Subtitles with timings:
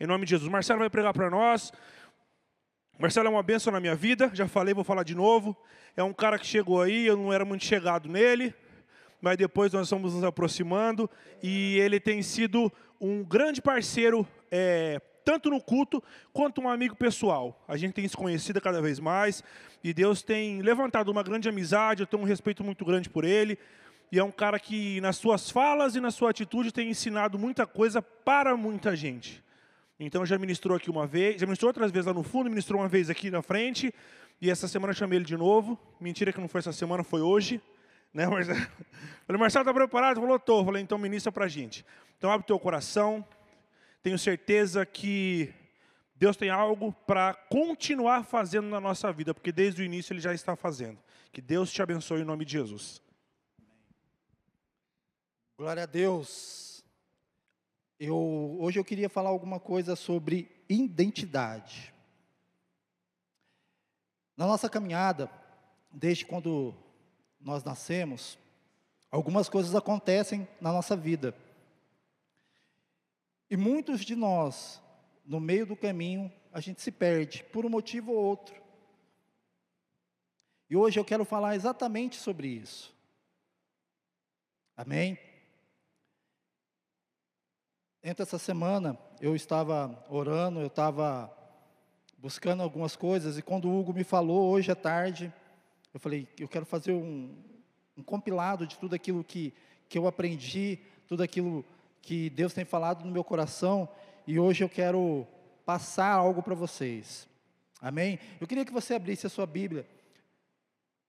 [0.00, 0.50] Em nome de Jesus.
[0.50, 1.70] Marcelo vai pregar para nós.
[2.98, 5.54] Marcelo é uma bênção na minha vida, já falei, vou falar de novo.
[5.94, 8.54] É um cara que chegou aí, eu não era muito chegado nele,
[9.20, 11.08] mas depois nós estamos nos aproximando
[11.42, 17.62] e ele tem sido um grande parceiro, é, tanto no culto quanto um amigo pessoal.
[17.68, 19.44] A gente tem se conhecido cada vez mais
[19.84, 23.58] e Deus tem levantado uma grande amizade, eu tenho um respeito muito grande por ele.
[24.10, 27.66] E é um cara que, nas suas falas e na sua atitude, tem ensinado muita
[27.66, 29.44] coisa para muita gente.
[30.02, 32.88] Então já ministrou aqui uma vez, já ministrou outras vezes lá no fundo, ministrou uma
[32.88, 33.94] vez aqui na frente,
[34.40, 35.78] e essa semana eu chamei ele de novo.
[36.00, 37.60] Mentira que não foi essa semana, foi hoje.
[38.12, 38.58] Né, Marcelo?
[39.26, 40.18] Falei, Marcelo, está preparado?
[40.18, 40.64] Falou, estou.
[40.64, 41.84] Falei, então ministra para a gente.
[42.16, 43.22] Então abre o teu coração.
[44.02, 45.52] Tenho certeza que
[46.16, 50.32] Deus tem algo para continuar fazendo na nossa vida, porque desde o início Ele já
[50.32, 50.98] está fazendo.
[51.30, 53.02] Que Deus te abençoe em nome de Jesus.
[55.58, 56.69] Glória a Deus.
[58.02, 61.92] Eu, hoje eu queria falar alguma coisa sobre identidade.
[64.34, 65.30] Na nossa caminhada,
[65.92, 66.74] desde quando
[67.38, 68.38] nós nascemos,
[69.10, 71.36] algumas coisas acontecem na nossa vida.
[73.50, 74.80] E muitos de nós,
[75.22, 78.54] no meio do caminho, a gente se perde, por um motivo ou outro.
[80.70, 82.96] E hoje eu quero falar exatamente sobre isso.
[84.74, 85.18] Amém?
[88.02, 91.30] Entre essa semana, eu estava orando, eu estava
[92.16, 95.30] buscando algumas coisas, e quando o Hugo me falou hoje à tarde,
[95.92, 97.36] eu falei, eu quero fazer um,
[97.94, 99.52] um compilado de tudo aquilo que,
[99.86, 101.62] que eu aprendi, tudo aquilo
[102.00, 103.86] que Deus tem falado no meu coração,
[104.26, 105.26] e hoje eu quero
[105.66, 107.28] passar algo para vocês.
[107.82, 108.18] Amém?
[108.40, 109.86] Eu queria que você abrisse a sua Bíblia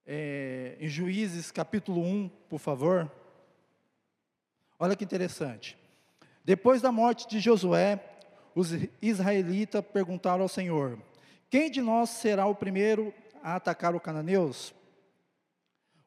[0.04, 3.10] é, em Juízes capítulo 1, por favor.
[4.78, 5.80] Olha que interessante.
[6.44, 8.02] Depois da morte de Josué,
[8.54, 10.98] os israelitas perguntaram ao Senhor:
[11.48, 14.74] Quem de nós será o primeiro a atacar os cananeus?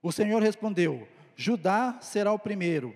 [0.02, 2.94] O Senhor respondeu: Judá será o primeiro.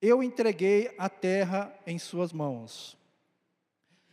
[0.00, 2.96] Eu entreguei a terra em suas mãos.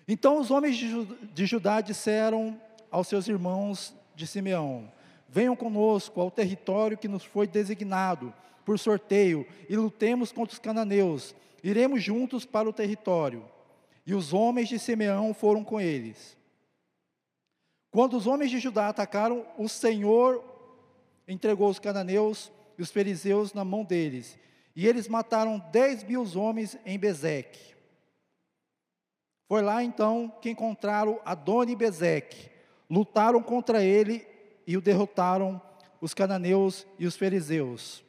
[0.07, 4.91] Então os homens de Judá disseram aos seus irmãos de Simeão:
[5.27, 8.33] Venham conosco ao território que nos foi designado
[8.65, 13.49] por sorteio e lutemos contra os cananeus Iremos juntos para o território.
[14.05, 16.37] E os homens de Simeão foram com eles.
[17.89, 20.43] Quando os homens de Judá atacaram, o Senhor
[21.27, 24.37] entregou os cananeus e os fariseus na mão deles.
[24.75, 27.73] E eles mataram dez mil homens em Bezeque.
[29.47, 32.49] Foi lá então que encontraram Adoni Bezeque.
[32.89, 34.27] Lutaram contra ele
[34.65, 35.61] e o derrotaram,
[36.01, 38.03] os cananeus e os fariseus.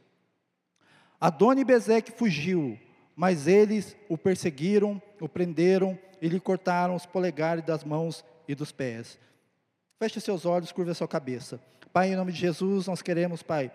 [1.20, 2.78] Adoni Bezeque fugiu,
[3.16, 8.72] mas eles o perseguiram, o prenderam e lhe cortaram os polegares das mãos e dos
[8.72, 9.18] pés.
[9.98, 11.60] Feche seus olhos, curva sua cabeça.
[11.92, 13.70] Pai, em nome de Jesus, nós queremos, Pai,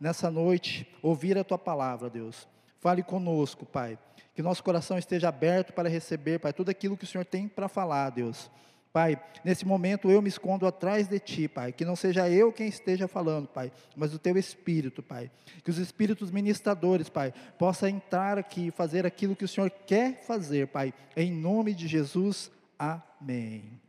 [0.00, 2.48] nessa noite, ouvir a tua palavra, Deus.
[2.80, 3.98] Fale conosco, Pai.
[4.34, 7.68] Que nosso coração esteja aberto para receber, Pai, tudo aquilo que o Senhor tem para
[7.68, 8.50] falar, Deus.
[8.92, 12.66] Pai, nesse momento eu me escondo atrás de Ti, Pai, que não seja eu quem
[12.66, 15.30] esteja falando, Pai, mas o Teu Espírito, Pai,
[15.62, 20.24] que os Espíritos ministradores, Pai, possam entrar aqui e fazer aquilo que o Senhor quer
[20.24, 23.80] fazer, Pai, em nome de Jesus, amém.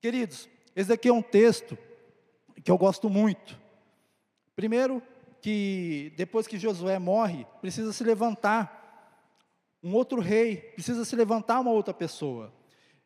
[0.00, 1.78] Queridos, esse aqui é um texto
[2.64, 3.56] que eu gosto muito.
[4.56, 5.00] Primeiro,
[5.40, 8.78] que depois que Josué morre, precisa se levantar
[9.82, 12.52] um outro rei, precisa se levantar uma outra pessoa.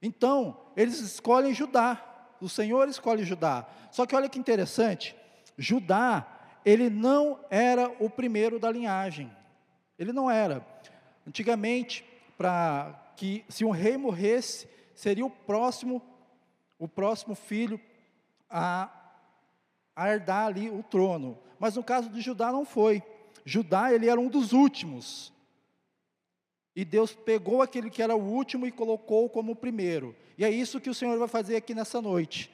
[0.05, 1.99] Então, eles escolhem Judá.
[2.39, 3.67] O Senhor escolhe Judá.
[3.91, 5.17] Só que olha que interessante,
[5.57, 6.27] Judá,
[6.63, 9.35] ele não era o primeiro da linhagem.
[9.99, 10.63] Ele não era.
[11.27, 12.05] Antigamente,
[12.37, 16.03] para que se um rei morresse, seria o próximo
[16.79, 17.81] o próximo filho
[18.51, 18.91] a,
[19.97, 21.39] a herdar ali o trono.
[21.59, 23.03] Mas no caso de Judá não foi.
[23.43, 25.33] Judá, ele era um dos últimos.
[26.75, 30.15] E Deus pegou aquele que era o último e colocou como o primeiro.
[30.37, 32.50] E é isso que o Senhor vai fazer aqui nessa noite.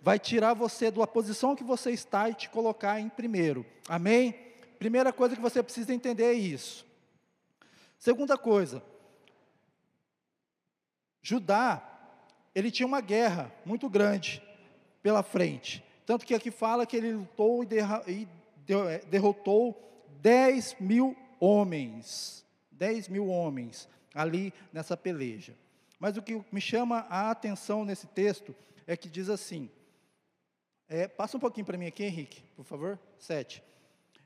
[0.00, 3.66] Vai tirar você da posição que você está e te colocar em primeiro.
[3.88, 4.32] Amém?
[4.78, 6.86] Primeira coisa que você precisa entender é isso.
[7.98, 8.82] Segunda coisa,
[11.20, 11.82] Judá,
[12.54, 14.42] ele tinha uma guerra muito grande
[15.02, 15.84] pela frente.
[16.06, 18.26] Tanto que aqui fala que ele lutou e,
[18.88, 19.76] é, derrotou
[20.22, 22.46] 10 mil homens.
[22.78, 25.54] 10 mil homens ali nessa peleja.
[25.98, 28.54] Mas o que me chama a atenção nesse texto
[28.86, 29.68] é que diz assim:
[30.88, 32.98] é, passa um pouquinho para mim aqui, Henrique, por favor.
[33.18, 33.62] 7.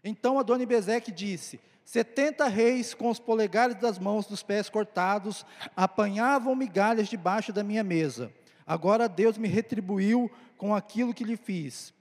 [0.04, 5.44] Então Adoni Bezeque disse: Setenta reis com os polegares das mãos dos pés cortados
[5.74, 8.32] apanhavam migalhas debaixo da minha mesa.
[8.66, 11.92] Agora Deus me retribuiu com aquilo que lhe fiz.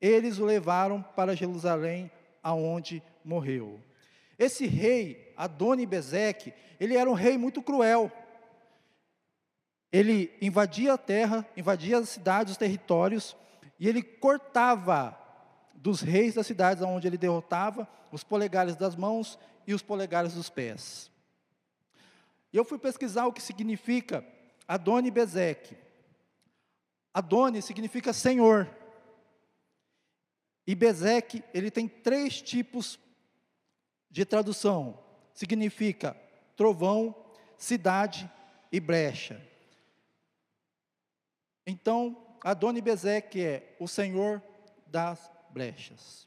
[0.00, 2.10] Eles o levaram para Jerusalém,
[2.42, 3.80] aonde morreu.
[4.38, 8.10] Esse rei, Adoni-Bezeque, ele era um rei muito cruel.
[9.92, 13.36] Ele invadia a terra, invadia as cidades, os territórios,
[13.78, 15.18] e ele cortava
[15.74, 20.48] dos reis das cidades onde ele derrotava os polegares das mãos e os polegares dos
[20.48, 21.10] pés.
[22.52, 24.24] E eu fui pesquisar o que significa
[24.66, 25.76] Adoni-Bezeque.
[27.12, 28.68] Adoni significa Senhor.
[30.66, 32.98] E Bezeque, ele tem três tipos
[34.10, 34.98] de tradução.
[35.36, 36.16] Significa
[36.56, 37.14] trovão,
[37.58, 38.28] cidade
[38.72, 39.38] e brecha.
[41.66, 44.42] Então, Adoni Bezeque é o Senhor
[44.86, 46.26] das brechas.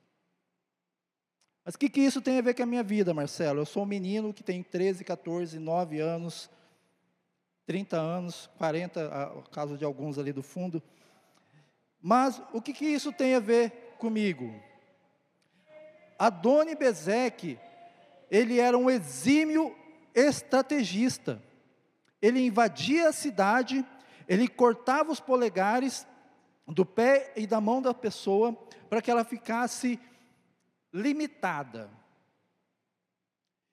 [1.65, 3.61] Mas o que, que isso tem a ver com a minha vida, Marcelo?
[3.61, 6.47] Eu sou um menino que tem 13, 14, 9 anos,
[7.65, 10.83] 30 anos, 40, no caso de alguns ali do fundo.
[11.99, 14.53] Mas o que, que isso tem a ver comigo?
[16.19, 17.57] Adoni Bezeque,
[18.29, 19.75] ele era um exímio
[20.13, 21.41] estrategista.
[22.21, 23.85] Ele invadia a cidade
[24.29, 26.07] ele cortava os polegares
[26.67, 28.53] do pé e da mão da pessoa
[28.87, 29.99] para que ela ficasse
[30.93, 31.89] limitada.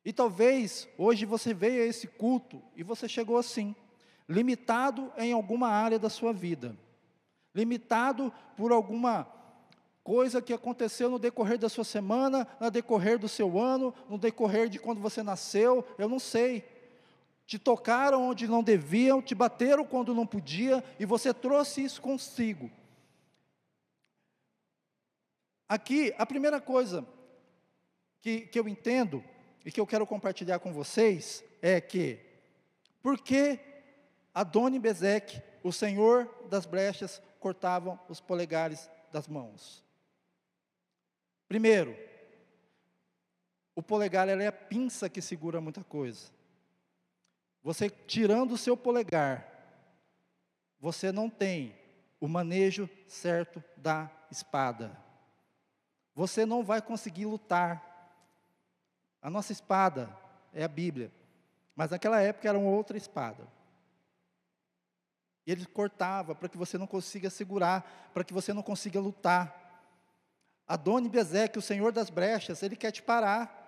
[0.02, 3.76] E talvez hoje você veio a esse culto e você chegou assim,
[4.26, 6.74] limitado em alguma área da sua vida,
[7.54, 9.24] limitado por alguma
[10.06, 14.68] coisa que aconteceu no decorrer da sua semana, no decorrer do seu ano, no decorrer
[14.68, 16.64] de quando você nasceu, eu não sei
[17.44, 22.70] te tocaram onde não deviam, te bateram quando não podia, e você trouxe isso consigo.
[25.68, 27.04] Aqui, a primeira coisa
[28.20, 29.24] que, que eu entendo
[29.64, 32.20] e que eu quero compartilhar com vocês é que,
[33.02, 33.58] por que
[34.32, 39.85] Adoni Bezeque, o senhor das brechas, cortavam os polegares das mãos?
[41.48, 41.96] Primeiro,
[43.74, 46.30] o polegar é a pinça que segura muita coisa.
[47.62, 49.46] Você tirando o seu polegar,
[50.78, 51.76] você não tem
[52.20, 54.96] o manejo certo da espada.
[56.14, 57.82] Você não vai conseguir lutar.
[59.20, 60.16] A nossa espada
[60.52, 61.12] é a Bíblia,
[61.74, 63.46] mas naquela época era uma outra espada.
[65.46, 69.65] E ele cortava para que você não consiga segurar, para que você não consiga lutar.
[70.66, 73.64] Adoni Bezeque, o Senhor das brechas, ele quer te parar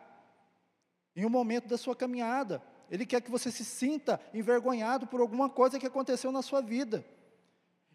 [1.14, 2.62] em um momento da sua caminhada.
[2.90, 7.04] Ele quer que você se sinta envergonhado por alguma coisa que aconteceu na sua vida.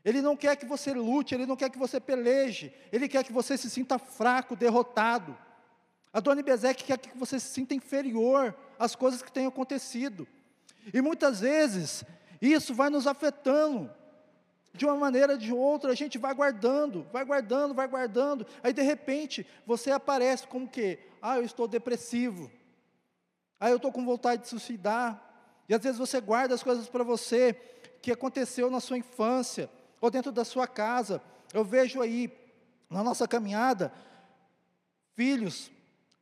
[0.06, 3.32] Ele não quer que você lute, ele não quer que você peleje, ele quer que
[3.32, 5.38] você se sinta fraco, derrotado.
[6.12, 10.28] A Dona Bezeque quer que você se sinta inferior às coisas que têm acontecido.
[10.94, 12.04] E muitas vezes,
[12.42, 13.90] isso vai nos afetando,
[14.74, 18.74] de uma maneira ou de outra, a gente vai guardando, vai guardando, vai guardando, aí
[18.74, 22.52] de repente, você aparece como que, ah, eu estou depressivo,
[23.60, 25.22] ah, eu estou com vontade de suicidar.
[25.70, 27.54] E às vezes você guarda as coisas para você
[28.02, 29.70] que aconteceu na sua infância
[30.02, 31.22] ou dentro da sua casa.
[31.54, 32.30] Eu vejo aí
[32.90, 33.94] na nossa caminhada
[35.16, 35.72] filhos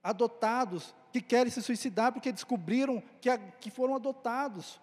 [0.03, 4.79] adotados que querem se suicidar porque descobriram que, que foram adotados.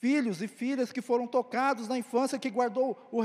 [0.00, 3.20] Filhos e filhas que foram tocados na infância, que guardou, o,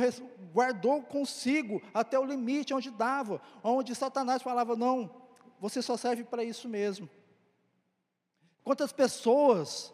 [0.53, 5.09] guardou consigo até o limite onde dava, onde Satanás falava: não,
[5.57, 7.09] você só serve para isso mesmo.
[8.61, 9.93] Quantas pessoas,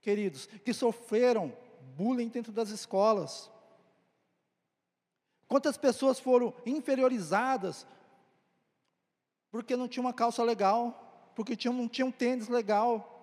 [0.00, 1.52] queridos, que sofreram
[1.96, 3.50] bullying dentro das escolas?
[5.48, 7.84] Quantas pessoas foram inferiorizadas
[9.50, 13.15] porque não tinha uma calça legal, porque tinha, não tinha um tênis legal?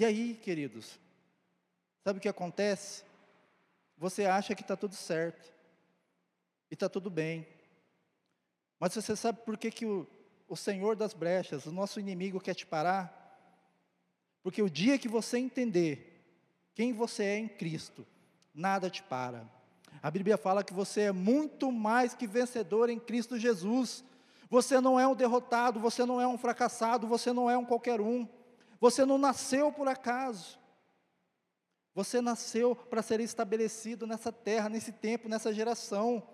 [0.00, 0.98] E aí, queridos,
[2.02, 3.04] sabe o que acontece?
[3.98, 5.52] Você acha que está tudo certo,
[6.70, 7.46] e está tudo bem,
[8.78, 10.08] mas você sabe por que, que o,
[10.48, 13.14] o Senhor das brechas, o nosso inimigo quer te parar,
[14.42, 16.24] porque o dia que você entender
[16.74, 18.06] quem você é em Cristo,
[18.54, 19.46] nada te para.
[20.02, 24.02] A Bíblia fala que você é muito mais que vencedor em Cristo Jesus.
[24.48, 28.00] Você não é um derrotado, você não é um fracassado, você não é um qualquer
[28.00, 28.26] um.
[28.80, 30.58] Você não nasceu por acaso.
[31.94, 36.26] Você nasceu para ser estabelecido nessa terra, nesse tempo, nessa geração.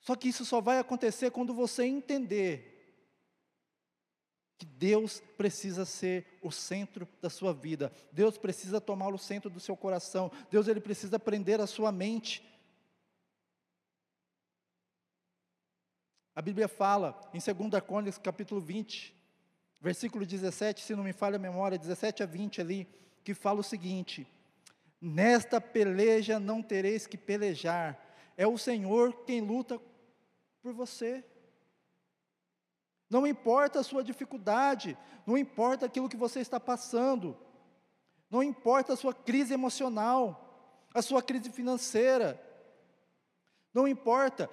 [0.00, 2.72] Só que isso só vai acontecer quando você entender
[4.58, 7.92] que Deus precisa ser o centro da sua vida.
[8.12, 10.30] Deus precisa tomar o centro do seu coração.
[10.50, 12.42] Deus ele precisa prender a sua mente.
[16.34, 19.14] A Bíblia fala em 2 Crônicas, capítulo 20,
[19.84, 22.88] versículo 17, se não me falha a memória, 17 a 20 ali,
[23.22, 24.26] que fala o seguinte:
[24.98, 28.02] Nesta peleja não tereis que pelejar,
[28.34, 29.78] é o Senhor quem luta
[30.62, 31.22] por você.
[33.10, 37.36] Não importa a sua dificuldade, não importa aquilo que você está passando,
[38.30, 42.42] não importa a sua crise emocional, a sua crise financeira,
[43.74, 44.48] não importa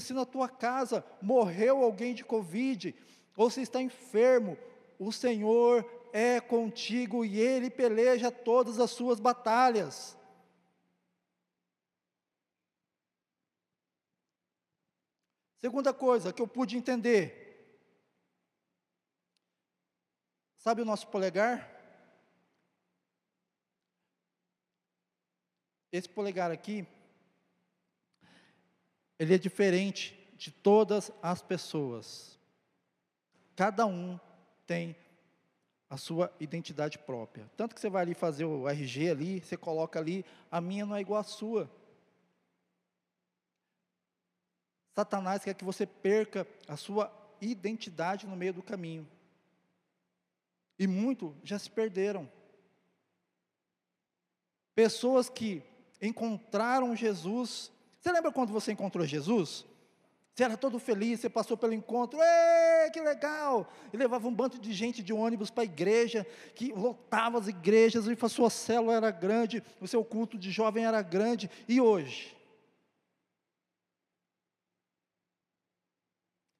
[0.00, 2.92] se na tua casa morreu alguém de Covid,
[3.36, 4.58] ou se está enfermo,
[5.06, 10.16] o Senhor é contigo e Ele peleja todas as suas batalhas.
[15.58, 17.42] Segunda coisa que eu pude entender.
[20.58, 21.70] Sabe o nosso polegar?
[25.90, 26.86] Esse polegar aqui,
[29.18, 32.40] ele é diferente de todas as pessoas.
[33.54, 34.18] Cada um
[34.66, 34.96] tem
[35.88, 37.50] a sua identidade própria.
[37.56, 40.96] Tanto que você vai ali fazer o RG ali, você coloca ali, a minha não
[40.96, 41.70] é igual à sua.
[44.94, 49.06] Satanás quer que você perca a sua identidade no meio do caminho.
[50.78, 52.30] E muito já se perderam.
[54.74, 55.62] Pessoas que
[56.00, 57.70] encontraram Jesus.
[58.00, 59.66] Você lembra quando você encontrou Jesus?
[60.34, 63.66] Você era todo feliz, você passou pelo encontro, Ei, que legal!
[63.92, 68.06] E levava um bando de gente de ônibus para a igreja, que lotava as igrejas,
[68.06, 71.50] e a sua célula era grande, o seu culto de jovem era grande.
[71.66, 72.36] E hoje?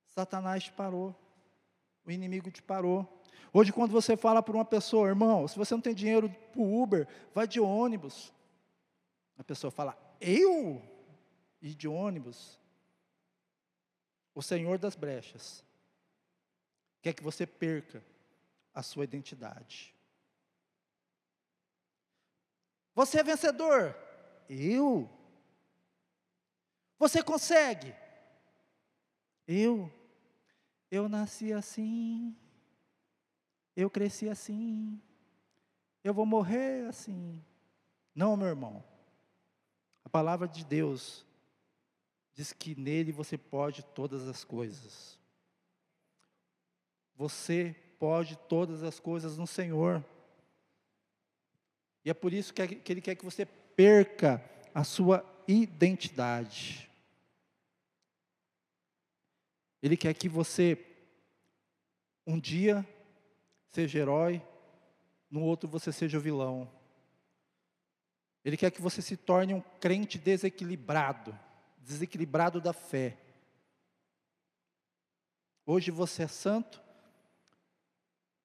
[0.08, 1.14] Satanás te parou,
[2.04, 3.06] o inimigo te parou.
[3.52, 6.82] Hoje, quando você fala para uma pessoa, irmão, se você não tem dinheiro para o
[6.82, 8.32] Uber, vai de ônibus.
[9.38, 10.82] A pessoa fala, eu?
[11.60, 12.58] Ir de ônibus?
[14.34, 15.64] o Senhor das brechas
[17.02, 18.02] quer que você perca
[18.72, 19.94] a sua identidade.
[22.94, 23.96] Você é vencedor?
[24.48, 25.10] Eu.
[26.98, 27.94] Você consegue?
[29.46, 29.92] Eu.
[30.90, 32.36] Eu nasci assim.
[33.74, 35.00] Eu cresci assim.
[36.04, 37.42] Eu vou morrer assim.
[38.14, 38.84] Não, meu irmão.
[40.04, 41.24] A palavra de Deus
[42.34, 45.18] diz que nele você pode todas as coisas.
[47.16, 50.04] Você pode todas as coisas no Senhor.
[52.04, 54.42] E é por isso que Ele quer que você perca
[54.74, 56.90] a sua identidade.
[59.82, 60.78] Ele quer que você,
[62.26, 62.86] um dia,
[63.68, 64.42] seja herói,
[65.30, 66.70] no outro você seja o vilão.
[68.44, 71.36] Ele quer que você se torne um crente desequilibrado
[71.84, 73.16] desequilibrado da fé.
[75.66, 76.82] Hoje você é santo,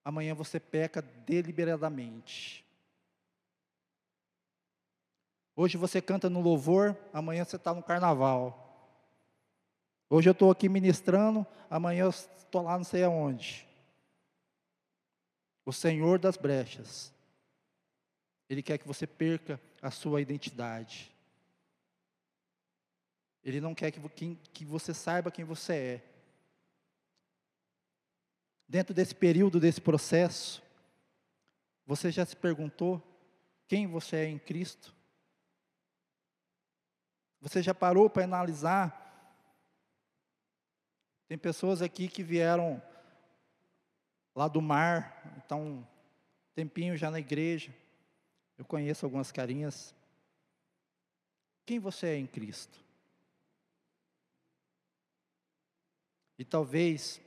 [0.07, 2.65] amanhã você peca deliberadamente.
[5.53, 8.95] Hoje você canta no louvor, amanhã você está no carnaval.
[10.09, 13.67] Hoje eu estou aqui ministrando, amanhã eu estou lá não sei aonde.
[15.65, 17.13] O Senhor das brechas,
[18.49, 21.13] Ele quer que você perca a sua identidade.
[23.43, 26.16] Ele não quer que, que, que você saiba quem você é.
[28.67, 30.61] Dentro desse período, desse processo,
[31.85, 33.01] você já se perguntou
[33.67, 34.93] quem você é em Cristo?
[37.39, 39.05] Você já parou para analisar?
[41.27, 42.81] Tem pessoas aqui que vieram
[44.35, 45.87] lá do mar, estão um
[46.53, 47.73] tempinho já na igreja.
[48.57, 49.95] Eu conheço algumas carinhas.
[51.65, 52.79] Quem você é em Cristo?
[56.39, 57.19] E talvez,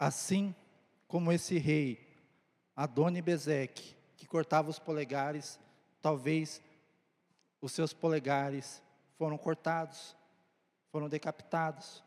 [0.00, 0.54] assim
[1.06, 2.08] como esse rei,
[2.74, 5.60] Adoni Bezeque, que cortava os polegares,
[6.00, 6.62] talvez
[7.60, 8.82] os seus polegares
[9.18, 10.16] foram cortados,
[10.90, 12.02] foram decapitados,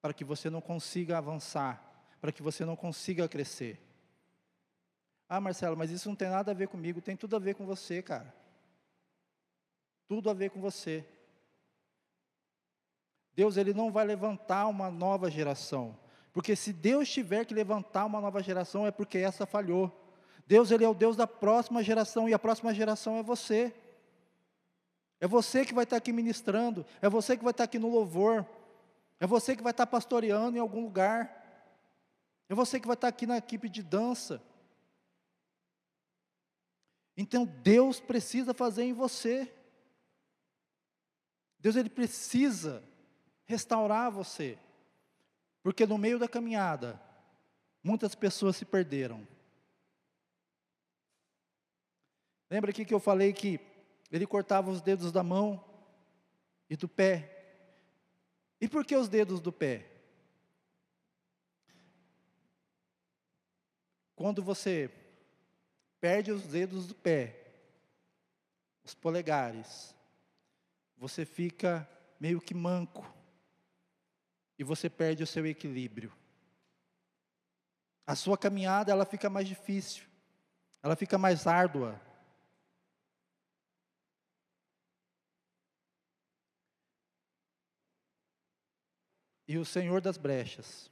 [0.00, 1.82] para que você não consiga avançar,
[2.20, 3.80] para que você não consiga crescer.
[5.28, 7.66] Ah, Marcelo, mas isso não tem nada a ver comigo, tem tudo a ver com
[7.66, 8.32] você, cara.
[10.06, 11.04] Tudo a ver com você.
[13.34, 15.98] Deus ele não vai levantar uma nova geração,
[16.32, 19.92] porque se Deus tiver que levantar uma nova geração é porque essa falhou.
[20.46, 23.74] Deus ele é o Deus da próxima geração e a próxima geração é você.
[25.20, 28.46] É você que vai estar aqui ministrando, é você que vai estar aqui no louvor,
[29.20, 31.42] é você que vai estar pastoreando em algum lugar,
[32.48, 34.42] é você que vai estar aqui na equipe de dança.
[37.16, 39.52] Então Deus precisa fazer em você.
[41.60, 42.82] Deus ele precisa
[43.44, 44.58] restaurar você.
[45.62, 47.00] Porque no meio da caminhada,
[47.82, 49.26] muitas pessoas se perderam.
[52.50, 53.60] Lembra aqui que eu falei que
[54.10, 55.64] ele cortava os dedos da mão
[56.68, 57.28] e do pé.
[58.60, 59.86] E por que os dedos do pé?
[64.14, 64.90] Quando você
[66.00, 67.52] perde os dedos do pé,
[68.84, 69.94] os polegares,
[70.96, 71.88] você fica
[72.20, 73.21] meio que manco
[74.58, 76.12] e você perde o seu equilíbrio.
[78.06, 80.04] A sua caminhada ela fica mais difícil,
[80.82, 82.00] ela fica mais árdua.
[89.46, 90.90] E o Senhor das brechas,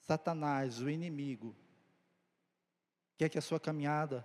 [0.00, 1.54] Satanás, o inimigo,
[3.16, 4.24] quer que a sua caminhada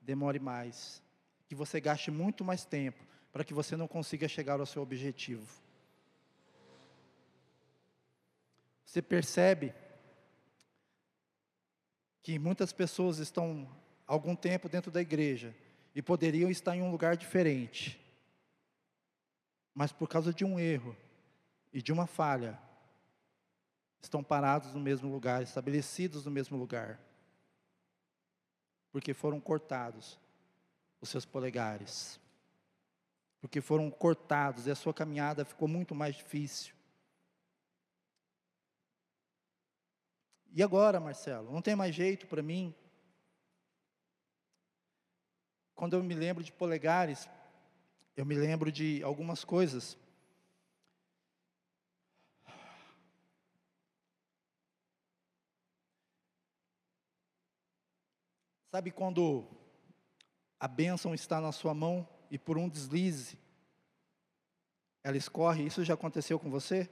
[0.00, 1.02] demore mais,
[1.46, 5.61] que você gaste muito mais tempo, para que você não consiga chegar ao seu objetivo.
[8.92, 9.72] Você percebe
[12.22, 13.66] que muitas pessoas estão
[14.06, 15.56] algum tempo dentro da igreja
[15.94, 17.98] e poderiam estar em um lugar diferente,
[19.72, 20.94] mas por causa de um erro
[21.72, 22.60] e de uma falha,
[24.02, 27.00] estão parados no mesmo lugar, estabelecidos no mesmo lugar,
[28.90, 30.20] porque foram cortados
[31.00, 32.20] os seus polegares,
[33.40, 36.81] porque foram cortados e a sua caminhada ficou muito mais difícil.
[40.52, 42.74] E agora, Marcelo, não tem mais jeito para mim?
[45.74, 47.28] Quando eu me lembro de polegares,
[48.14, 49.98] eu me lembro de algumas coisas
[58.72, 59.46] Sabe quando
[60.58, 63.38] a bênção está na sua mão e por um deslize
[65.04, 65.66] ela escorre?
[65.66, 66.88] Isso já aconteceu com você?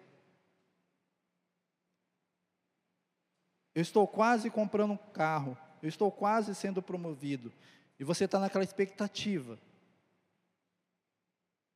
[3.81, 7.51] Eu estou quase comprando um carro, eu estou quase sendo promovido,
[7.99, 9.59] e você está naquela expectativa.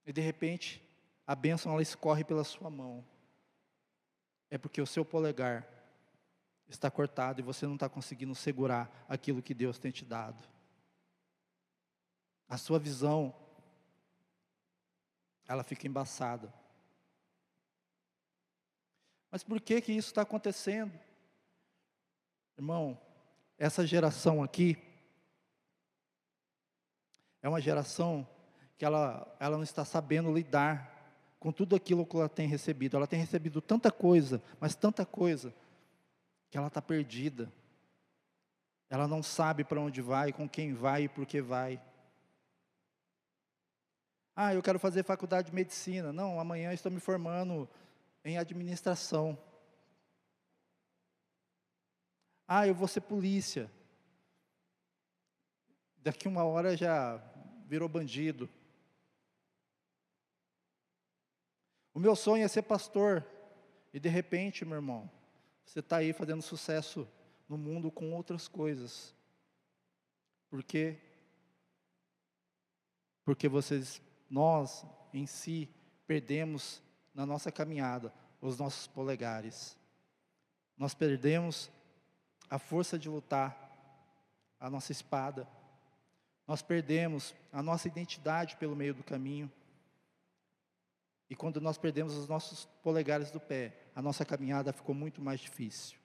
[0.05, 0.87] E de repente,
[1.27, 3.03] a bênção ela escorre pela sua mão.
[4.51, 5.67] É porque o seu polegar
[6.69, 10.47] está cortado e você não está conseguindo segurar aquilo que Deus tem te dado.
[12.47, 13.35] A sua visão,
[15.49, 16.53] ela fica embaçada.
[19.31, 20.93] Mas por que que isso está acontecendo?
[22.57, 22.99] Irmão,
[23.59, 24.79] essa geração aqui
[27.43, 28.27] é uma geração
[28.77, 30.95] que ela, ela não está sabendo lidar
[31.39, 32.97] com tudo aquilo que ela tem recebido.
[32.97, 35.55] Ela tem recebido tanta coisa, mas tanta coisa,
[36.51, 37.53] que ela está perdida.
[38.89, 41.81] Ela não sabe para onde vai, com quem vai e por que vai.
[44.37, 46.13] Ah, eu quero fazer faculdade de medicina.
[46.13, 47.69] Não, amanhã estou me formando
[48.25, 49.39] em administração.
[52.47, 53.71] Ah, eu vou ser polícia.
[55.97, 57.17] Daqui uma hora já
[57.67, 58.49] virou bandido.
[61.95, 63.25] O meu sonho é ser pastor.
[63.93, 65.11] E de repente, meu irmão,
[65.65, 67.09] você está aí fazendo sucesso
[67.49, 69.15] no mundo com outras coisas.
[70.51, 70.99] Por quê?
[73.25, 75.69] Porque vocês, nós em si,
[76.07, 76.83] perdemos
[77.15, 79.79] na nossa caminhada os nossos polegares.
[80.77, 81.71] Nós perdemos
[82.49, 83.65] a força de lutar,
[84.61, 85.47] a nossa espada.
[86.47, 89.51] Nós perdemos a nossa identidade pelo meio do caminho.
[91.29, 95.41] E quando nós perdemos os nossos polegares do pé, a nossa caminhada ficou muito mais
[95.41, 95.99] difícil.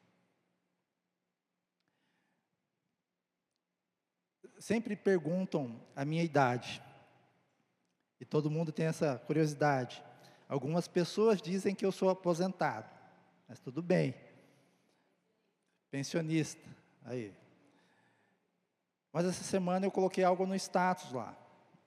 [4.58, 6.82] Sempre perguntam a minha idade.
[8.20, 10.04] E todo mundo tem essa curiosidade.
[10.48, 12.90] Algumas pessoas dizem que eu sou aposentado,
[13.48, 14.16] mas tudo bem.
[15.90, 16.68] Pensionista,
[17.04, 17.34] aí.
[19.12, 21.36] Mas essa semana eu coloquei algo no status lá.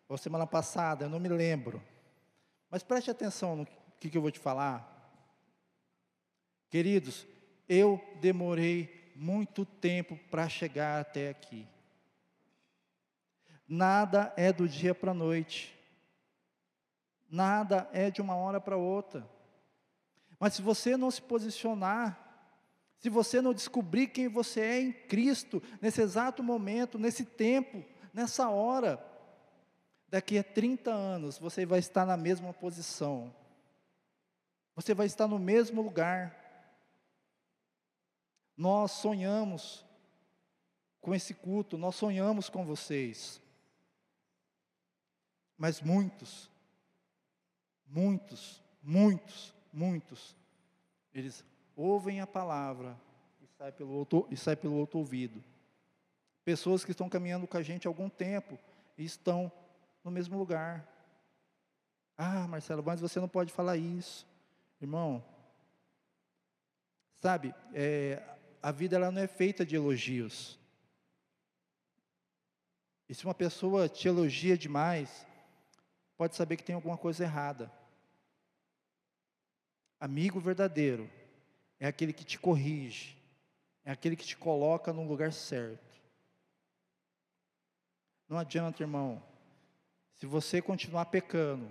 [0.08, 1.82] Ou semana passada, eu não me lembro.
[2.70, 3.66] Mas preste atenção no
[4.00, 4.88] que, que eu vou te falar.
[6.68, 7.26] Queridos,
[7.68, 11.68] eu demorei muito tempo para chegar até aqui.
[13.68, 15.78] Nada é do dia para a noite.
[17.30, 19.26] Nada é de uma hora para outra.
[20.38, 22.21] Mas se você não se posicionar,
[23.02, 27.84] se você não descobrir quem você é em Cristo, nesse exato momento, nesse tempo,
[28.14, 29.04] nessa hora,
[30.08, 33.34] daqui a 30 anos você vai estar na mesma posição.
[34.76, 36.38] Você vai estar no mesmo lugar.
[38.56, 39.84] Nós sonhamos
[41.00, 43.40] com esse culto, nós sonhamos com vocês.
[45.58, 46.48] Mas muitos,
[47.86, 50.36] muitos, muitos muitos,
[51.14, 51.44] eles
[51.76, 52.98] ouvem a palavra
[53.40, 55.42] e sai pelo outro, e sai pelo outro ouvido.
[56.44, 58.58] Pessoas que estão caminhando com a gente há algum tempo
[58.98, 59.50] e estão
[60.02, 60.88] no mesmo lugar.
[62.16, 64.26] Ah, Marcelo, mas você não pode falar isso.
[64.80, 65.24] Irmão,
[67.20, 68.22] sabe, é,
[68.62, 70.58] a vida ela não é feita de elogios.
[73.08, 75.26] E se uma pessoa te elogia demais,
[76.16, 77.70] pode saber que tem alguma coisa errada.
[80.00, 81.08] Amigo verdadeiro
[81.82, 83.16] é aquele que te corrige,
[83.84, 86.00] é aquele que te coloca no lugar certo.
[88.28, 89.20] Não adianta, irmão,
[90.14, 91.68] se você continuar pecando,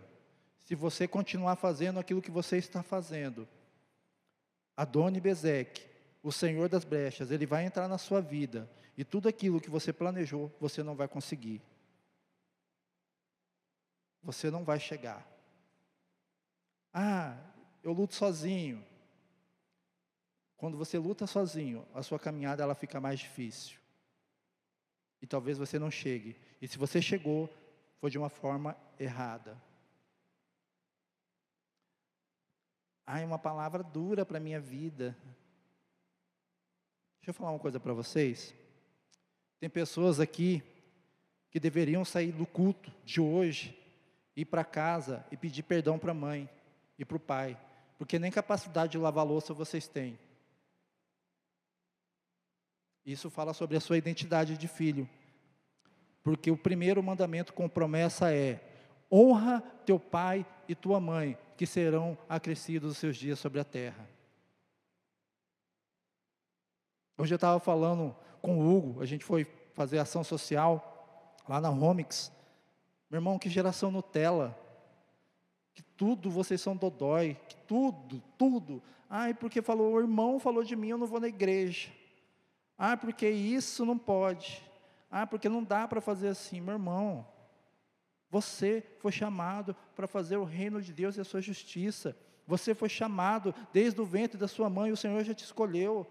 [0.66, 3.48] se você continuar fazendo aquilo que você está fazendo,
[4.76, 5.90] Adoni Bezek,
[6.22, 9.94] o Senhor das brechas, ele vai entrar na sua vida e tudo aquilo que você
[9.94, 11.62] planejou, você não vai conseguir.
[14.22, 15.26] Você não vai chegar.
[16.94, 17.38] Ah,
[17.82, 18.91] eu luto sozinho.
[20.62, 23.80] Quando você luta sozinho, a sua caminhada ela fica mais difícil.
[25.20, 26.38] E talvez você não chegue.
[26.62, 27.52] E se você chegou,
[28.00, 29.60] foi de uma forma errada.
[33.08, 35.18] Ai, uma palavra dura para a minha vida.
[37.18, 38.54] Deixa eu falar uma coisa para vocês.
[39.60, 40.62] Tem pessoas aqui
[41.50, 43.76] que deveriam sair do culto de hoje,
[44.36, 46.48] ir para casa e pedir perdão para a mãe
[47.00, 47.60] e para o pai,
[47.98, 50.20] porque nem capacidade de lavar louça vocês têm.
[53.06, 55.10] Isso fala sobre a sua identidade de filho.
[56.24, 58.60] Porque o primeiro mandamento com promessa é:
[59.12, 64.08] honra teu pai e tua mãe, que serão acrescidos os seus dias sobre a terra.
[67.18, 71.70] Hoje eu estava falando com o Hugo, a gente foi fazer ação social lá na
[71.70, 72.32] Romix.
[73.10, 74.58] Meu irmão, que geração Nutella
[75.74, 78.82] que tudo vocês são dodói, que tudo, tudo.
[79.10, 81.90] Ai, porque falou, o irmão falou de mim, eu não vou na igreja.
[82.84, 84.60] Ah, porque isso não pode.
[85.12, 87.28] Ah, porque não dá para fazer assim, meu irmão.
[88.28, 92.18] Você foi chamado para fazer o reino de Deus e a sua justiça.
[92.48, 96.08] Você foi chamado desde o ventre da sua mãe, o Senhor já te escolheu.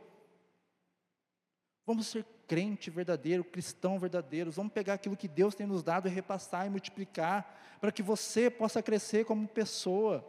[1.85, 4.52] Vamos ser crente verdadeiro, cristão verdadeiro.
[4.52, 8.48] Vamos pegar aquilo que Deus tem nos dado e repassar e multiplicar, para que você
[8.48, 10.24] possa crescer como pessoa.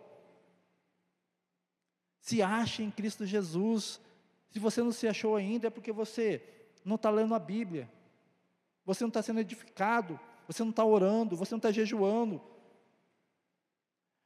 [2.19, 4.01] Se ache em Cristo Jesus.
[4.51, 6.43] Se você não se achou ainda, é porque você
[6.83, 7.89] não está lendo a Bíblia,
[8.85, 12.41] você não está sendo edificado, você não está orando, você não está jejuando.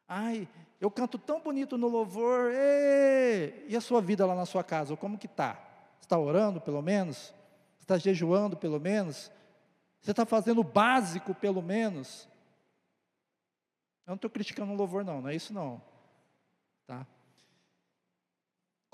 [0.07, 0.47] Ai,
[0.81, 4.95] eu canto tão bonito no louvor, e, e a sua vida lá na sua casa,
[4.97, 5.59] como que está?
[6.01, 7.33] Está orando pelo menos?
[7.79, 9.31] Está jejuando pelo menos?
[10.01, 12.27] Você está fazendo o básico pelo menos?
[14.05, 15.81] Eu não estou criticando o louvor não, não é isso não.
[16.85, 17.05] Tá?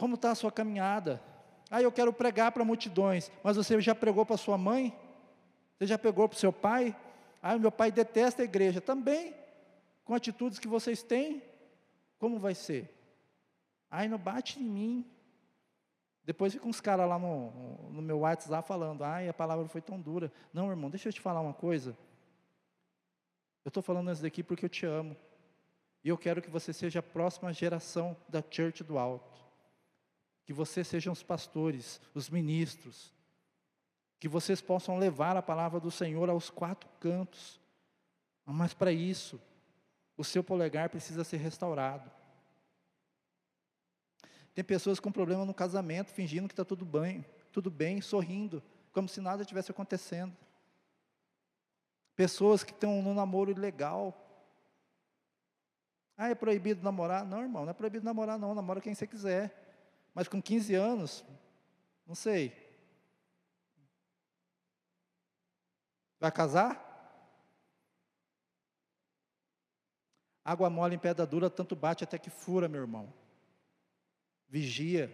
[0.01, 1.21] Como está a sua caminhada?
[1.69, 4.97] Ah, eu quero pregar para multidões, mas você já pregou para sua mãe?
[5.77, 6.97] Você já pegou para o seu pai?
[7.39, 8.81] Ah, meu pai detesta a igreja.
[8.81, 9.35] Também,
[10.03, 11.43] com atitudes que vocês têm,
[12.17, 12.91] como vai ser?
[13.91, 15.05] Ai, não bate em mim.
[16.23, 17.51] Depois fica uns caras lá no,
[17.91, 20.31] no meu WhatsApp falando, ai, a palavra foi tão dura.
[20.51, 21.95] Não, irmão, deixa eu te falar uma coisa.
[23.63, 25.15] Eu estou falando isso daqui porque eu te amo.
[26.03, 29.50] E eu quero que você seja a próxima geração da Church do Alto.
[30.45, 33.13] Que vocês sejam os pastores, os ministros.
[34.19, 37.59] Que vocês possam levar a palavra do Senhor aos quatro cantos.
[38.45, 39.39] Mas para isso,
[40.17, 42.11] o seu polegar precisa ser restaurado.
[44.53, 49.07] Tem pessoas com problema no casamento, fingindo que está tudo bem, tudo bem, sorrindo, como
[49.07, 50.35] se nada tivesse acontecendo.
[52.15, 54.15] Pessoas que estão no namoro ilegal.
[56.17, 57.25] Ah, é proibido namorar?
[57.25, 58.53] Não, irmão, não é proibido namorar, não.
[58.53, 59.60] Namora quem você quiser.
[60.13, 61.23] Mas com 15 anos,
[62.05, 62.53] não sei.
[66.19, 66.89] Vai casar?
[70.43, 73.21] Água mole em pedra dura, tanto bate até que fura, meu irmão
[74.51, 75.09] vigia.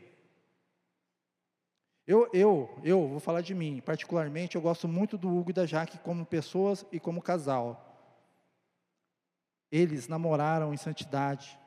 [2.07, 5.65] Eu, eu, eu vou falar de mim, particularmente, eu gosto muito do Hugo e da
[5.65, 7.83] Jaque como pessoas e como casal.
[9.71, 11.59] Eles namoraram em santidade.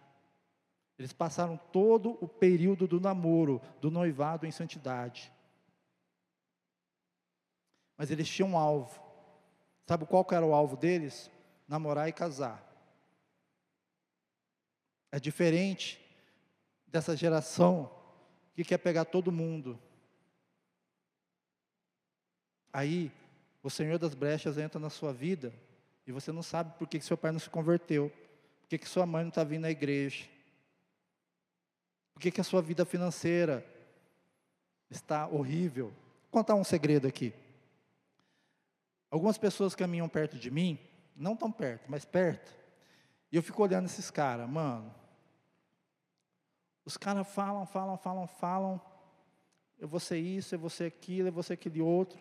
[1.01, 5.33] Eles passaram todo o período do namoro, do noivado em santidade.
[7.97, 9.01] Mas eles tinham um alvo.
[9.87, 11.31] Sabe qual era o alvo deles?
[11.67, 12.63] Namorar e casar.
[15.11, 15.99] É diferente
[16.87, 17.91] dessa geração
[18.55, 19.81] que quer pegar todo mundo.
[22.71, 23.11] Aí,
[23.63, 25.51] o Senhor das brechas entra na sua vida
[26.07, 28.13] e você não sabe por que, que seu pai não se converteu,
[28.61, 30.29] por que, que sua mãe não está vindo à igreja.
[32.13, 33.65] Por que, que a sua vida financeira
[34.91, 35.87] está horrível?
[35.87, 37.33] Vou contar um segredo aqui.
[39.11, 40.79] Algumas pessoas caminham perto de mim,
[41.17, 42.53] não tão perto, mas perto,
[43.33, 44.93] e eu fico olhando esses caras, mano.
[46.85, 48.81] Os caras falam, falam, falam, falam.
[49.79, 52.21] Eu vou ser isso, eu vou ser aquilo, eu vou ser aquele outro.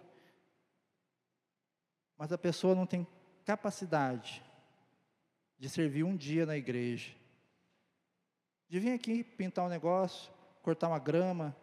[2.17, 3.07] Mas a pessoa não tem
[3.43, 4.43] capacidade
[5.57, 7.11] de servir um dia na igreja.
[8.69, 11.55] De vir aqui pintar um negócio, cortar uma grama,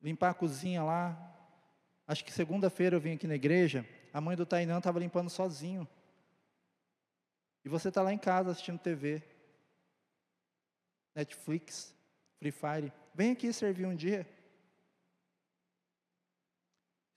[0.00, 1.16] limpar a cozinha lá.
[2.06, 5.86] Acho que segunda-feira eu vim aqui na igreja, a mãe do Tainã estava limpando sozinho.
[7.64, 9.22] E você está lá em casa assistindo TV,
[11.14, 11.94] Netflix,
[12.38, 12.92] Free Fire.
[13.12, 14.26] Vem aqui servir um dia.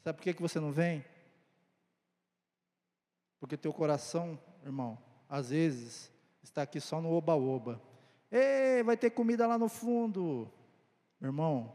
[0.04, 1.06] Sabe por que, que você não vem?
[3.39, 4.97] Porque teu coração, irmão,
[5.30, 7.80] às vezes está aqui só no oba-oba.
[8.32, 10.50] Ei, vai ter comida lá no fundo.
[11.22, 11.74] Irmão,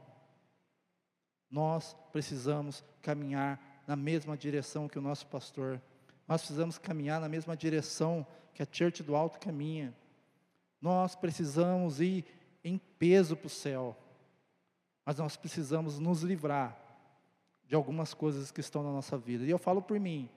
[1.50, 5.80] nós precisamos caminhar na mesma direção que o nosso pastor.
[6.26, 9.94] Nós precisamos caminhar na mesma direção que a Church do Alto caminha.
[10.80, 12.24] Nós precisamos ir
[12.64, 13.96] em peso para o céu.
[15.04, 16.76] Mas nós precisamos nos livrar
[17.66, 19.44] de algumas coisas que estão na nossa vida.
[19.44, 20.28] E eu falo por mim.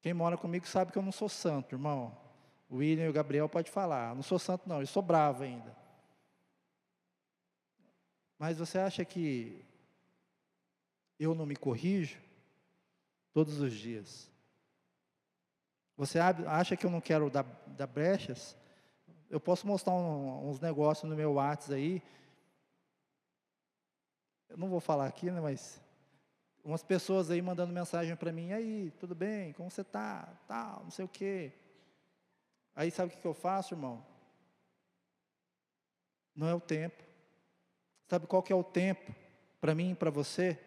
[0.00, 2.25] Quem mora comigo sabe que eu não sou santo, irmão.
[2.68, 4.14] O William e o Gabriel pode falar.
[4.14, 5.76] não sou santo não, eu sou bravo ainda.
[8.38, 9.64] Mas você acha que
[11.18, 12.20] eu não me corrijo
[13.32, 14.30] todos os dias?
[15.96, 18.56] Você acha que eu não quero dar, dar brechas?
[19.30, 22.02] Eu posso mostrar um, uns negócios no meu WhatsApp aí.
[24.48, 25.80] Eu não vou falar aqui, né, mas
[26.62, 29.52] umas pessoas aí mandando mensagem para mim, aí, tudo bem?
[29.54, 30.28] Como você está?
[30.46, 31.52] Tal, não sei o quê.
[32.76, 34.04] Aí sabe o que eu faço, irmão?
[36.34, 37.02] Não é o tempo.
[38.06, 39.14] Sabe qual que é o tempo
[39.60, 40.60] para mim e para você?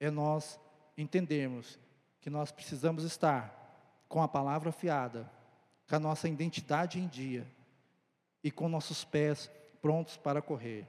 [0.00, 0.58] É nós
[0.96, 1.78] entendermos
[2.22, 3.54] que nós precisamos estar
[4.08, 5.30] com a palavra afiada,
[5.86, 7.46] com a nossa identidade em dia
[8.42, 9.50] e com nossos pés
[9.82, 10.86] prontos para correr.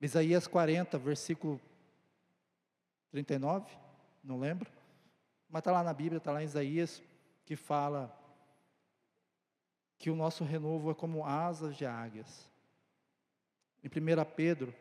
[0.00, 1.60] Isaías 40, versículo
[3.10, 3.70] 39,
[4.24, 4.70] não lembro,
[5.50, 7.02] mas está lá na Bíblia, está lá em Isaías,
[7.44, 8.16] que fala
[9.98, 12.48] que o nosso renovo é como asas de águias.
[13.82, 14.74] Em 1 Pedro,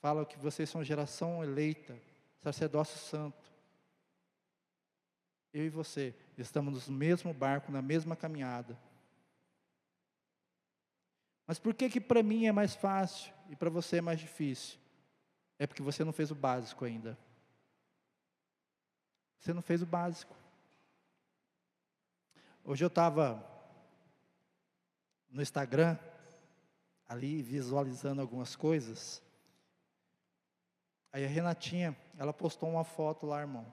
[0.00, 1.96] fala que vocês são geração eleita,
[2.40, 3.52] sacerdócio santo,
[5.52, 8.78] eu e você estamos no mesmo barco, na mesma caminhada.
[11.46, 14.78] Mas por que que para mim é mais fácil e para você é mais difícil?
[15.58, 17.18] É porque você não fez o básico ainda.
[19.42, 20.36] Você não fez o básico.
[22.64, 23.44] Hoje eu estava
[25.28, 25.98] no Instagram,
[27.08, 29.20] ali visualizando algumas coisas.
[31.12, 33.66] Aí a Renatinha, ela postou uma foto lá, irmão.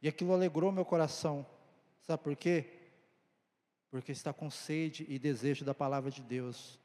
[0.00, 1.44] E aquilo alegrou meu coração.
[2.00, 2.72] Sabe por quê?
[3.90, 6.80] Porque está com sede e desejo da palavra de Deus.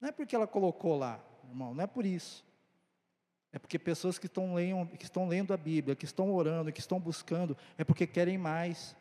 [0.00, 2.42] Não é porque ela colocou lá, irmão, não é por isso.
[3.52, 6.80] É porque pessoas que estão, lendo, que estão lendo a Bíblia, que estão orando, que
[6.80, 8.96] estão buscando, é porque querem mais.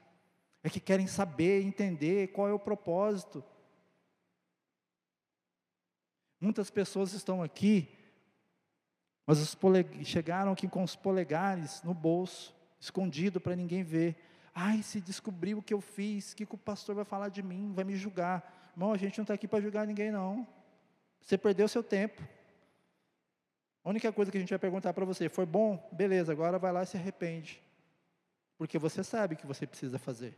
[0.64, 3.44] É que querem saber, entender qual é o propósito.
[6.40, 7.98] Muitas pessoas estão aqui
[9.32, 9.56] mas
[10.04, 14.18] chegaram aqui com os polegares no bolso, escondido para ninguém ver.
[14.54, 17.42] Ai, se descobriu o que eu fiz, o que, que o pastor vai falar de
[17.42, 18.72] mim, vai me julgar.
[18.74, 20.46] Irmão, a gente não está aqui para julgar ninguém, não.
[21.22, 22.22] Você perdeu seu tempo.
[23.84, 25.90] A única coisa que a gente vai perguntar para você, foi bom?
[25.92, 27.62] Beleza, agora vai lá e se arrepende.
[28.58, 30.38] Porque você sabe o que você precisa fazer.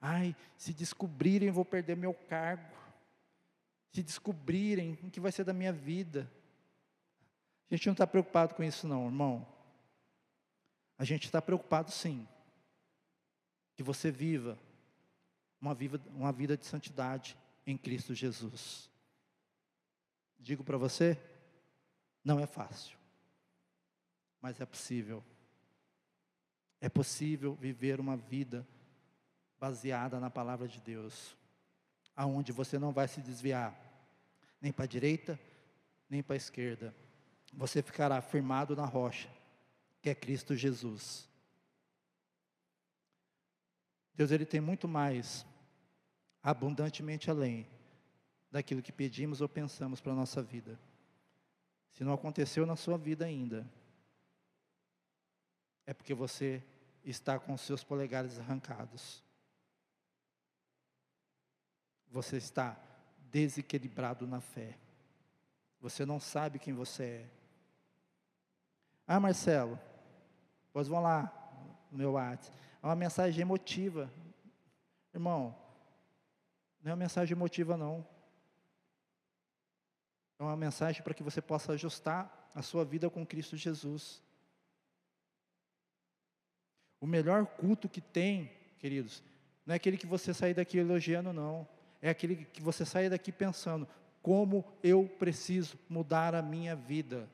[0.00, 2.80] Ai, se descobrirem, vou perder meu cargo
[3.92, 6.30] se descobrirem o que vai ser da minha vida.
[7.70, 9.46] A gente não está preocupado com isso, não, irmão.
[10.96, 12.26] A gente está preocupado, sim,
[13.74, 14.58] que você viva
[15.60, 17.36] uma, vida uma vida de santidade
[17.70, 18.90] em Cristo Jesus.
[20.38, 21.18] Digo para você,
[22.24, 22.96] não é fácil,
[24.40, 25.24] mas é possível.
[26.80, 28.66] É possível viver uma vida
[29.58, 31.36] baseada na palavra de Deus
[32.16, 33.74] aonde você não vai se desviar
[34.60, 35.40] nem para a direita,
[36.08, 36.94] nem para a esquerda.
[37.52, 39.28] Você ficará firmado na rocha,
[40.02, 41.26] que é Cristo Jesus.
[44.14, 45.46] Deus ele tem muito mais,
[46.42, 47.66] abundantemente além
[48.50, 50.78] daquilo que pedimos ou pensamos para a nossa vida.
[51.92, 53.68] Se não aconteceu na sua vida ainda,
[55.86, 56.62] é porque você
[57.04, 59.24] está com seus polegares arrancados.
[62.10, 62.76] Você está
[63.30, 64.76] desequilibrado na fé.
[65.80, 67.30] Você não sabe quem você é.
[69.06, 69.78] Ah, Marcelo,
[70.72, 71.32] pois vão lá
[71.90, 72.56] no meu WhatsApp.
[72.82, 74.10] É uma mensagem emotiva.
[75.12, 75.56] Irmão,
[76.82, 78.06] não é uma mensagem emotiva, não.
[80.38, 84.22] É uma mensagem para que você possa ajustar a sua vida com Cristo Jesus.
[87.00, 89.22] O melhor culto que tem, queridos,
[89.66, 91.68] não é aquele que você sair daqui elogiando, não.
[92.00, 93.86] É aquele que você sai daqui pensando:
[94.22, 97.28] como eu preciso mudar a minha vida.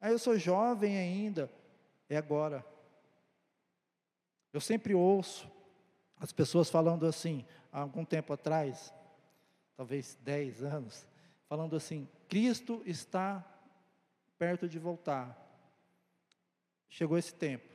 [0.00, 1.50] Aí eu sou jovem ainda,
[2.08, 2.64] é agora.
[4.52, 5.50] Eu sempre ouço
[6.18, 8.92] as pessoas falando assim, há algum tempo atrás,
[9.76, 11.06] talvez 10 anos,
[11.48, 13.44] falando assim: Cristo está
[14.38, 15.40] perto de voltar.
[16.88, 17.72] Chegou esse tempo.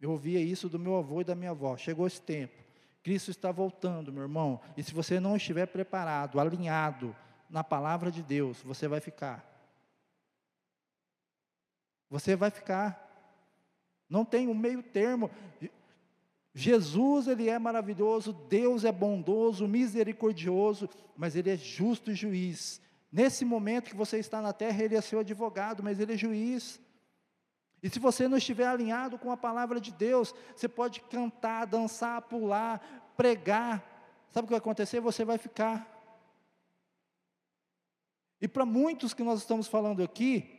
[0.00, 1.76] Eu ouvia isso do meu avô e da minha avó.
[1.76, 2.54] Chegou esse tempo.
[3.02, 4.60] Cristo está voltando, meu irmão.
[4.76, 7.14] E se você não estiver preparado, alinhado
[7.48, 9.44] na palavra de Deus, você vai ficar.
[12.10, 13.02] Você vai ficar.
[14.08, 15.30] Não tem um meio termo.
[16.58, 22.80] Jesus, ele é maravilhoso, Deus é bondoso, misericordioso, mas ele é justo e juiz.
[23.12, 26.80] Nesse momento que você está na terra, ele é seu advogado, mas ele é juiz.
[27.82, 32.22] E se você não estiver alinhado com a palavra de Deus, você pode cantar, dançar,
[32.22, 33.84] pular, pregar.
[34.30, 34.98] Sabe o que vai acontecer?
[35.00, 35.86] Você vai ficar.
[38.40, 40.58] E para muitos que nós estamos falando aqui,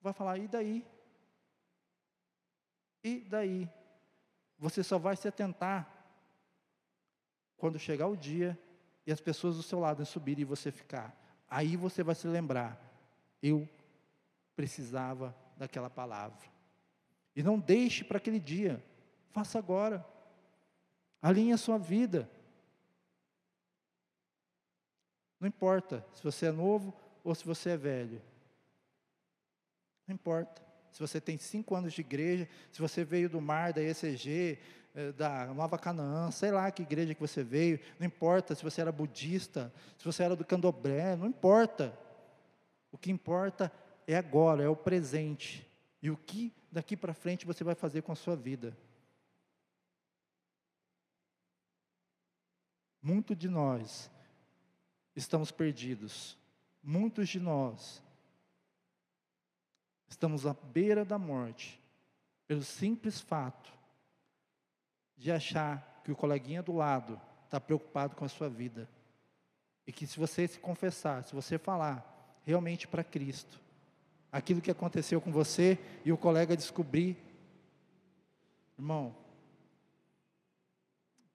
[0.00, 0.93] vai falar, e daí?
[3.04, 3.68] E daí?
[4.58, 5.94] Você só vai se atentar
[7.58, 8.58] quando chegar o dia
[9.06, 11.14] e as pessoas do seu lado subirem e você ficar.
[11.48, 12.80] Aí você vai se lembrar,
[13.42, 13.68] eu
[14.56, 16.48] precisava daquela palavra.
[17.36, 18.82] E não deixe para aquele dia,
[19.30, 20.04] faça agora.
[21.20, 22.30] Alinhe a sua vida.
[25.38, 28.22] Não importa se você é novo ou se você é velho.
[30.06, 30.63] Não importa
[30.94, 34.60] se você tem cinco anos de igreja, se você veio do mar, da ECG,
[34.94, 38.80] eh, da Nova Canaã, sei lá que igreja que você veio, não importa se você
[38.80, 41.98] era budista, se você era do candomblé, não importa.
[42.92, 43.72] O que importa
[44.06, 45.68] é agora, é o presente.
[46.00, 48.78] E o que daqui para frente você vai fazer com a sua vida.
[53.02, 54.08] Muitos de nós
[55.16, 56.38] estamos perdidos.
[56.80, 58.03] Muitos de nós
[60.14, 61.82] Estamos à beira da morte,
[62.46, 63.72] pelo simples fato
[65.16, 68.88] de achar que o coleguinha do lado está preocupado com a sua vida.
[69.84, 73.60] E que se você se confessar, se você falar realmente para Cristo,
[74.30, 77.16] aquilo que aconteceu com você e o colega descobrir,
[78.78, 79.16] irmão,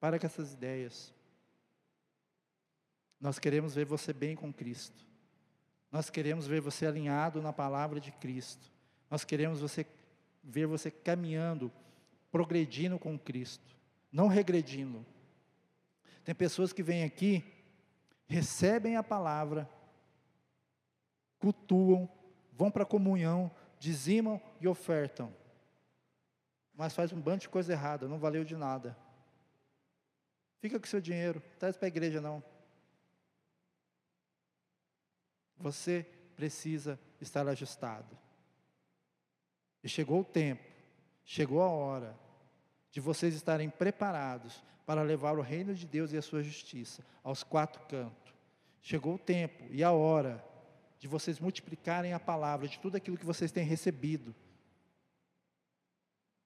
[0.00, 1.12] para com essas ideias.
[3.20, 5.09] Nós queremos ver você bem com Cristo.
[5.90, 8.70] Nós queremos ver você alinhado na palavra de Cristo.
[9.10, 9.84] Nós queremos você
[10.42, 11.70] ver você caminhando,
[12.30, 13.76] progredindo com Cristo,
[14.12, 15.04] não regredindo.
[16.24, 17.44] Tem pessoas que vêm aqui,
[18.26, 19.68] recebem a palavra,
[21.38, 22.08] cultuam,
[22.52, 25.34] vão para a comunhão, dizimam e ofertam.
[26.74, 28.96] Mas faz um bando de coisa errada, não valeu de nada.
[30.60, 32.42] Fica com seu dinheiro, traz para a igreja não.
[35.60, 38.18] Você precisa estar ajustado.
[39.84, 40.64] E chegou o tempo,
[41.24, 42.18] chegou a hora
[42.90, 47.42] de vocês estarem preparados para levar o reino de Deus e a sua justiça aos
[47.42, 48.34] quatro cantos.
[48.82, 50.44] Chegou o tempo e a hora
[50.98, 54.34] de vocês multiplicarem a palavra de tudo aquilo que vocês têm recebido.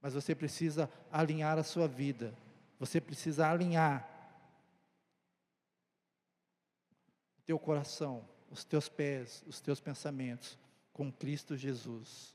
[0.01, 2.37] Mas você precisa alinhar a sua vida.
[2.79, 4.09] Você precisa alinhar
[7.39, 10.57] o teu coração os teus pés, os teus pensamentos
[10.93, 12.33] com Cristo Jesus.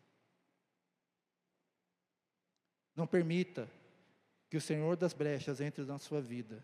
[2.93, 3.69] Não permita
[4.49, 6.61] que o Senhor das brechas entre na sua vida.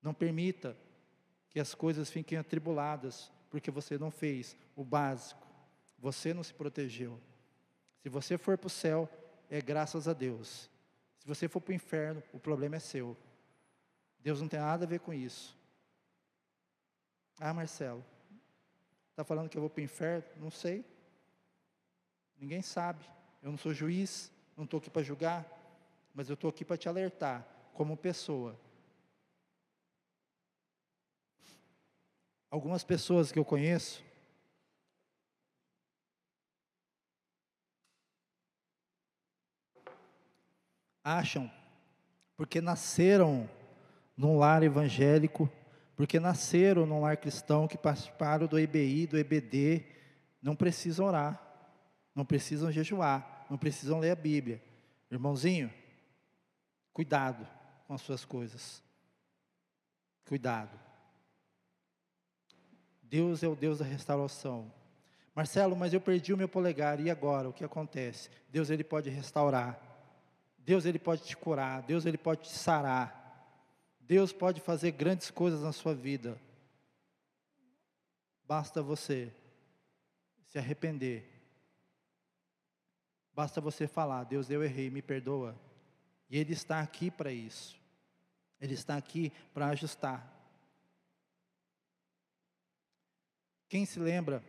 [0.00, 0.76] Não permita
[1.50, 5.44] que as coisas fiquem atribuladas, porque você não fez o básico,
[5.98, 7.20] você não se protegeu.
[8.00, 9.10] Se você for para o céu,
[9.50, 10.70] é graças a Deus.
[11.18, 13.16] Se você for para o inferno, o problema é seu.
[14.20, 15.56] Deus não tem nada a ver com isso.
[17.40, 18.04] Ah, Marcelo,
[19.10, 20.24] está falando que eu vou para o inferno?
[20.36, 20.84] Não sei.
[22.38, 23.04] Ninguém sabe.
[23.42, 25.46] Eu não sou juiz, não estou aqui para julgar,
[26.14, 28.58] mas eu estou aqui para te alertar, como pessoa.
[32.50, 34.02] Algumas pessoas que eu conheço,
[41.02, 41.50] acham,
[42.36, 43.50] porque nasceram
[44.16, 45.50] num lar evangélico,
[45.96, 49.84] porque nasceram num lar cristão, que participaram do EBI, do EBD,
[50.42, 51.40] não precisam orar,
[52.14, 54.62] não precisam jejuar, não precisam ler a Bíblia.
[55.10, 55.72] Irmãozinho,
[56.92, 57.46] cuidado
[57.86, 58.82] com as suas coisas.
[60.26, 60.78] Cuidado.
[63.02, 64.72] Deus é o Deus da restauração.
[65.34, 67.48] Marcelo, mas eu perdi o meu polegar, e agora?
[67.48, 68.30] O que acontece?
[68.50, 69.80] Deus ele pode restaurar.
[70.58, 73.23] Deus ele pode te curar, Deus ele pode te sarar.
[74.06, 76.38] Deus pode fazer grandes coisas na sua vida.
[78.46, 79.34] Basta você
[80.44, 81.30] se arrepender.
[83.32, 85.58] Basta você falar: Deus, eu errei, me perdoa.
[86.28, 87.80] E Ele está aqui para isso.
[88.60, 90.32] Ele está aqui para ajustar.
[93.68, 94.44] Quem se lembra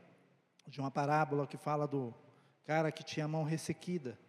[0.68, 2.14] de uma parábola que fala do
[2.64, 4.20] cara que tinha a mão ressequida?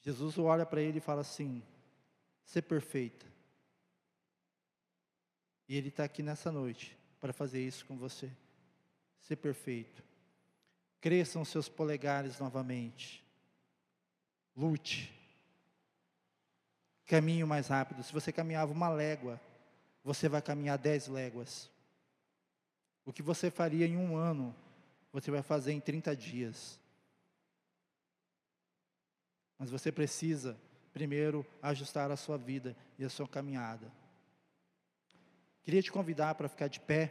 [0.00, 1.62] Jesus olha para ele e fala assim:
[2.44, 3.26] ser perfeita.
[5.70, 8.28] E Ele está aqui nessa noite para fazer isso com você.
[9.20, 10.02] Ser perfeito.
[11.00, 13.24] Cresçam seus polegares novamente.
[14.56, 15.14] Lute.
[17.06, 18.02] Caminho mais rápido.
[18.02, 19.40] Se você caminhava uma légua,
[20.02, 21.70] você vai caminhar dez léguas.
[23.04, 24.52] O que você faria em um ano,
[25.12, 26.80] você vai fazer em 30 dias.
[29.60, 30.58] Mas você precisa,
[30.90, 33.92] primeiro, ajustar a sua vida e a sua caminhada.
[35.62, 37.08] Queria te convidar para ficar de pé.